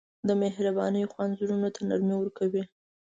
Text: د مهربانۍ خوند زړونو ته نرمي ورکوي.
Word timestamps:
د 0.27 0.29
مهربانۍ 0.43 1.03
خوند 1.11 1.33
زړونو 1.39 1.69
ته 1.75 1.81
نرمي 1.89 2.15
ورکوي. 2.17 2.63